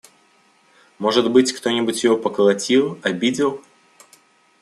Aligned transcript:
Может 0.97 1.29
быть, 1.29 1.51
кто-нибудь 1.53 2.03
ее 2.03 2.17
поколотил… 2.17 2.97
обидел? 3.03 3.61